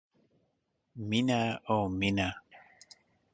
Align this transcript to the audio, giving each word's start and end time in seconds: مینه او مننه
مینه 1.07 1.41
او 1.69 1.81
مننه 1.99 2.29